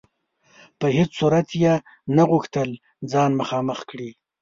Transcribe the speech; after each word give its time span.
په 0.79 0.87
هیڅ 0.97 1.11
صورت 1.19 1.47
یې 1.63 1.73
نه 2.15 2.23
غوښتل 2.29 2.69
ځان 3.11 3.31
مخامخ 3.39 3.79
کړي. 3.89 4.09